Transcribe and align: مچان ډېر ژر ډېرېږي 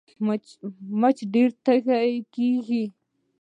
مچان 0.99 1.23
ډېر 1.33 1.49
ژر 1.53 1.79
ډېرېږي 2.33 2.83